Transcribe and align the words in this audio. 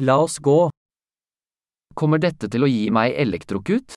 La 0.00 0.16
oss 0.22 0.38
gå. 0.40 0.70
Kommer 2.00 2.20
dette 2.24 2.48
til 2.52 2.64
å 2.64 2.68
gi 2.70 2.86
meg 2.96 3.12
elektrokut? 3.24 3.92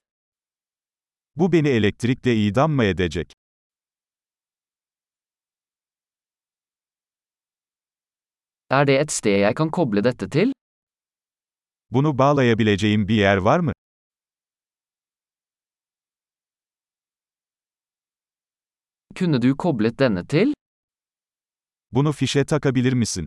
Bu 1.40 1.48
beni 1.54 1.72
elektrikle 1.80 2.34
idam 2.48 2.76
mı 2.76 2.84
edecek? 2.92 3.32
Er 8.78 8.86
det 8.90 8.98
et 9.04 9.12
sted 9.16 9.40
jeg 9.46 9.56
kan 9.60 9.72
koble 9.78 10.04
dette 10.10 10.28
til? 10.36 10.52
Bunu 11.92 12.18
bağlayabileceğim 12.18 13.08
bir 13.08 13.16
yer 13.16 13.38
var 13.38 13.60
mı? 13.60 13.72
Kunne 19.16 19.42
du 19.42 19.56
koblet 19.58 20.00
denne 20.00 20.26
til? 20.28 20.54
Bunu 21.92 22.12
fişe 22.12 22.46
takabilir 22.46 22.94
misin? 22.94 23.26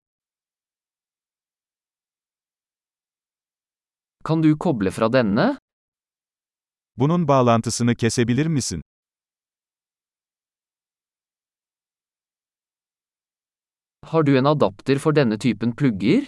Kan 4.26 4.42
du 4.42 4.58
koble 4.58 4.90
fra 4.90 5.12
denne? 5.12 5.58
Bunun 6.96 7.28
bağlantısını 7.28 7.94
kesebilir 7.94 8.46
misin? 8.46 8.82
Har 14.02 14.26
du 14.26 14.36
en 14.38 14.44
adapter 14.44 14.98
for 14.98 15.16
denne 15.16 15.38
typen 15.38 15.76
plugger? 15.76 16.26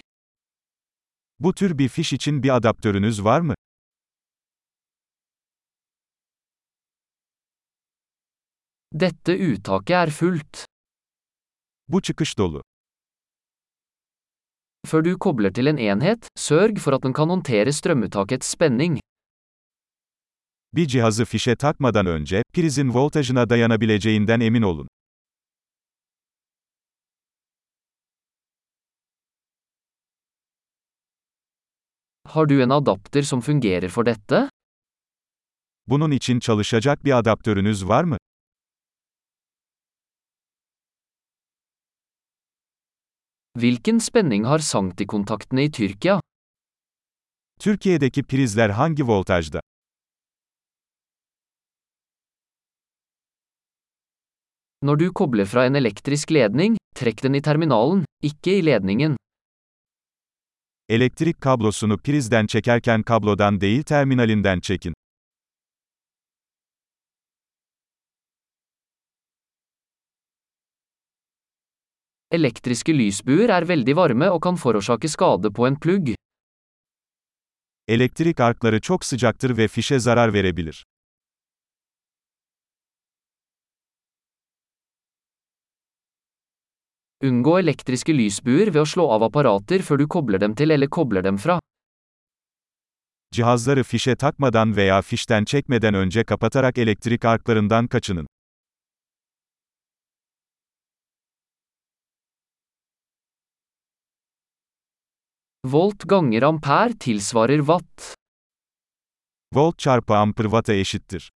Bu 1.39 1.53
tür 1.53 1.77
bir 1.77 1.89
fiş 1.89 2.13
için 2.13 2.43
bir 2.43 2.55
adaptörünüz 2.55 3.23
var 3.23 3.41
mı? 3.41 3.55
Dette 8.93 9.53
uttaket 9.53 9.95
er 9.95 10.09
fullt. 10.09 10.65
Bu 11.87 12.01
çıkış 12.01 12.37
dolu. 12.37 12.63
Før 14.89 15.03
du 15.05 15.11
kobler 15.21 15.51
til 15.53 15.69
en 15.69 15.77
enhet, 15.77 16.27
sørg 16.39 16.79
for 16.81 16.97
at 16.97 17.03
den 17.05 17.13
kan 17.13 17.29
håndtere 17.29 17.71
strømuttakets 17.79 18.47
spenning. 18.55 18.97
Bir 20.75 20.85
cihazı 20.87 21.25
fişe 21.25 21.55
takmadan 21.55 22.05
önce, 22.05 22.43
prizin 22.53 22.93
voltajına 22.93 23.49
dayanabileceğinden 23.49 24.39
emin 24.39 24.61
olun. 24.61 24.87
Har 32.27 32.49
du 32.49 32.61
en 32.61 32.69
adapter 32.69 33.21
som 33.21 33.41
fungerer 33.41 33.89
for 33.89 34.05
dette? 34.05 34.49
Bunun 35.87 36.11
için 36.11 36.39
çalışacak 36.39 37.05
bir 37.05 37.17
adaptörünüz 37.17 37.87
var 37.87 38.03
mı? 38.03 38.17
Hvilken 43.57 43.97
spenning 43.99 44.45
har 44.45 44.59
sanktikontaktene 44.59 45.63
i 45.63 45.71
Tyrkia? 45.71 46.19
Türkiye'deki 47.59 48.23
prizler 48.23 48.69
hangi 48.69 49.03
voltajda? 49.03 49.59
Når 54.81 54.95
du 54.99 55.11
kobler 55.13 55.45
fra 55.45 55.65
en 55.65 55.75
elektrisk 55.75 56.31
ledning, 56.31 56.77
trekk 56.95 57.23
den 57.23 57.35
i 57.35 57.41
terminalen, 57.41 58.05
ikke 58.23 58.57
i 58.59 58.65
ledningen. 58.65 59.17
Elektrik 60.89 61.41
kablosunu 61.41 61.97
prizden 61.97 62.47
çekerken 62.47 63.03
kablodan 63.03 63.61
değil 63.61 63.83
terminalinden 63.83 64.59
çekin. 64.59 64.93
Elektriske 72.31 72.93
lysbuer 72.93 73.49
er 73.49 73.65
veldig 73.65 73.95
varme 73.97 74.27
og 74.29 74.43
kan 74.45 74.57
forårsake 74.61 75.09
skade 75.09 75.49
på 75.49 75.65
en 75.65 75.79
plugg. 75.81 76.11
Elektrik 77.87 78.39
arkları 78.39 78.81
çok 78.81 79.05
sıcaktır 79.05 79.57
ve 79.57 79.67
fişe 79.67 79.99
zarar 79.99 80.33
verebilir. 80.33 80.85
Unngå 87.23 87.59
elektriske 87.59 88.17
lysbuer 88.17 88.69
ved 88.73 88.81
å 88.81 88.85
slå 88.85 89.09
av 89.09 89.25
apparater 89.25 89.81
før 89.81 89.97
du 89.97 90.07
kobler 90.07 90.39
dem 90.39 90.53
til 90.55 90.69
eller 90.69 90.87
kobler 90.87 91.23
dem 91.23 91.37
fra. 91.37 91.59
Cihazları 93.31 93.83
fişe 93.83 94.15
takmadan 94.15 94.75
veya 94.75 95.01
fişten 95.01 95.45
çekmeden 95.45 95.93
önce 95.93 96.23
kapatarak 96.23 96.77
elektrik 96.77 97.25
arklarından 97.25 97.87
kaçının. 97.87 98.27
Volt 105.63 106.03
ganger 106.07 106.41
ampere 106.41 106.93
tilsvarer 106.99 107.57
watt. 107.57 108.15
Volt 109.53 109.79
çarpı 109.79 110.13
amper 110.13 110.43
watt'a 110.43 110.73
eşittir. 110.73 111.31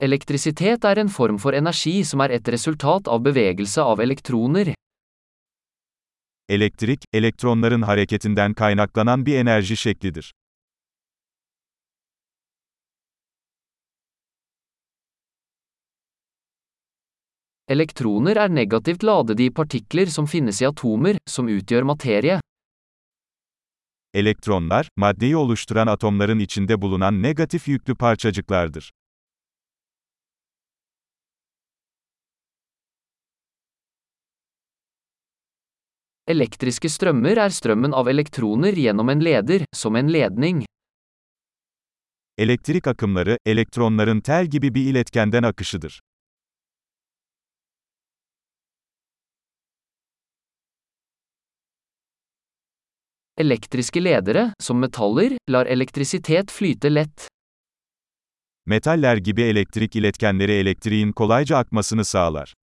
Elektrisitet 0.00 0.84
er 0.84 0.96
en 0.96 1.08
form 1.08 1.38
for 1.38 1.52
energi 1.52 2.04
som 2.04 2.20
er 2.20 2.30
et 2.30 2.48
resultat 2.48 3.08
av 3.08 3.24
bevegelse 3.24 3.80
av 3.80 4.00
elektroner. 4.00 4.74
Elektrik, 6.48 7.04
elektronların 7.12 7.82
hareketinden 7.82 8.54
kaynaklanan 8.54 9.26
bir 9.26 9.36
enerji 9.38 9.76
şeklidir. 9.76 10.32
Elektroner 17.72 18.36
er 18.36 18.50
negativt 18.52 19.02
ladede 19.02 19.44
i 19.46 19.50
partikler 19.50 20.10
som 20.12 20.26
finnes 20.28 20.58
i 20.60 20.66
atomer, 20.68 21.16
som 21.26 21.46
utgjør 21.48 21.86
materie. 21.88 22.40
Elektronlar, 24.14 24.88
maddeyi 24.96 25.36
oluşturan 25.36 25.86
atomların 25.86 26.38
içinde 26.38 26.82
bulunan 26.82 27.22
negatif 27.22 27.68
yüklü 27.68 27.94
parçacıklardır. 27.94 28.90
Elektriske 36.26 36.88
strømmer 36.88 37.36
er 37.36 37.50
strømmen 37.50 37.92
av 37.92 38.08
elektroner 38.08 38.72
gjennom 38.72 39.08
en 39.08 39.24
leder, 39.24 39.64
som 39.72 39.96
en 39.96 40.12
ledning. 40.12 40.64
Elektrik 42.38 42.86
akımları, 42.86 43.38
elektronların 43.46 44.20
tel 44.20 44.46
gibi 44.46 44.74
bir 44.74 44.90
iletkenden 44.90 45.42
akışıdır. 45.42 46.00
Elektriske 53.38 54.00
ledere, 54.04 54.52
som 54.60 54.78
metaller, 54.80 55.36
lar 55.50 55.66
elektrisitet 55.66 56.50
flyte 56.50 56.90
lett. 56.90 57.28
Metaller 58.66 59.16
gibi 59.16 59.42
elektrik 59.42 59.96
iletkenleri 59.96 60.52
elektriğin 60.52 61.12
kolayca 61.12 61.56
akmasını 61.56 62.04
sağlar. 62.04 62.54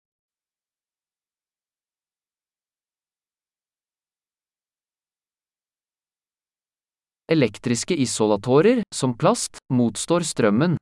Elektriske 7.30 7.96
isolatorer, 7.98 8.84
som 8.92 9.18
plast, 9.18 9.58
motstår 9.70 10.22
strømmen. 10.22 10.78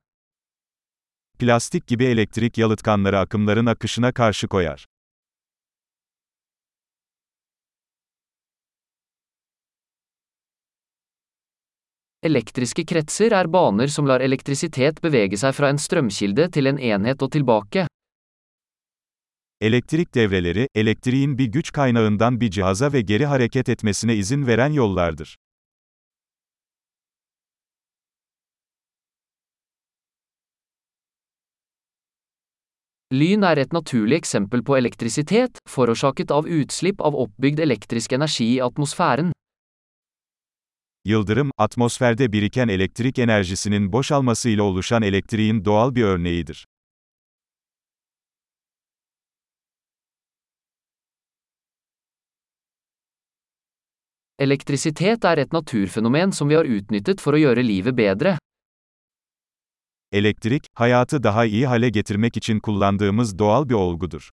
Plastik 1.38 1.86
gibi 1.86 2.04
elektrik 2.04 2.58
yalıtkanları 2.58 3.18
akımların 3.18 3.66
akışına 3.66 4.12
karşı 4.12 4.48
koyar. 4.48 4.84
Elektriske 12.28 12.82
kretser 12.84 13.32
er 13.32 13.48
baner 13.48 13.88
som 13.88 14.04
lar 14.08 14.20
elektrisitet 14.20 14.98
bevege 15.00 15.38
seg 15.40 15.54
fra 15.56 15.70
en 15.72 15.78
strømkilde 15.80 16.48
til 16.52 16.68
en 16.68 16.76
enhet 16.76 17.22
og 17.24 17.30
tilbake. 17.32 17.86
Elektrik 19.60 20.14
devreleri, 20.14 20.66
elektriğin 20.74 21.38
bir 21.38 21.46
güç 21.46 21.72
kaynağından 21.72 22.40
bir 22.40 22.50
cihaza 22.50 22.92
ve 22.92 23.00
geri 23.00 23.26
hareket 23.26 23.68
etmesine 23.68 24.14
izin 24.14 24.46
veren 24.46 24.72
yollardır. 24.72 25.36
Lyn 33.12 33.42
er 33.42 33.56
et 33.56 33.72
naturlig 33.72 34.16
eksempel 34.16 34.62
på 34.62 34.76
elektrisitet, 34.76 35.58
forårsaket 35.68 36.30
av 36.30 36.44
utslipp 36.44 37.00
av 37.00 37.16
oppbygd 37.16 37.60
elektrisk 37.60 38.12
energi 38.12 38.54
i 38.54 38.60
atmosfæren. 38.60 39.32
Yıldırım, 41.08 41.50
atmosferde 41.58 42.32
biriken 42.32 42.68
elektrik 42.68 43.18
enerjisinin 43.18 43.92
boşalmasıyla 43.92 44.62
oluşan 44.62 45.02
elektriğin 45.02 45.64
doğal 45.64 45.94
bir 45.94 46.02
örneğidir. 46.02 46.66
Elektrisitet 54.38 55.24
er 55.24 55.38
et 55.38 55.52
naturfenomen 55.52 56.30
som 56.30 56.48
vi 56.48 56.54
har 56.54 56.64
utnyttet 56.64 57.20
for 57.20 57.34
å 57.34 57.38
gjøre 57.38 57.64
livet 57.68 57.96
bedre. 57.96 58.38
Elektrik, 60.12 60.66
hayatı 60.74 61.22
daha 61.22 61.44
iyi 61.44 61.66
hale 61.66 61.88
getirmek 61.90 62.36
için 62.36 62.60
kullandığımız 62.60 63.38
doğal 63.38 63.68
bir 63.68 63.74
olgudur. 63.74 64.30